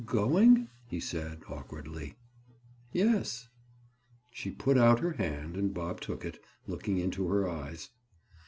"Going?" 0.03 0.67
he 0.87 0.99
said 0.99 1.43
awkwardly. 1.47 2.15
"Yes." 2.91 3.49
She 4.31 4.49
put 4.49 4.75
out 4.75 4.99
her 4.99 5.11
hand 5.11 5.55
and 5.55 5.75
Bob 5.75 6.01
took 6.01 6.25
it, 6.25 6.39
looking 6.65 6.97
into 6.97 7.27
her 7.27 7.47
eyes. 7.47 7.91